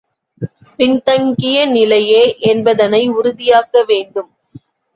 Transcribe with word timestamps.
பின் 0.79 0.95
தங்கிய 1.03 1.57
நிலையே 1.67 2.23
என்பதனை 2.47 3.09
உறுதியாக்க 3.11 3.85
வேண்டும். 3.85 4.31